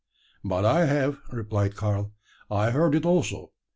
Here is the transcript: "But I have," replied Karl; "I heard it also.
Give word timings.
"But 0.43 0.65
I 0.65 0.85
have," 0.85 1.19
replied 1.29 1.75
Karl; 1.75 2.11
"I 2.49 2.71
heard 2.71 2.95
it 2.95 3.05
also. 3.05 3.51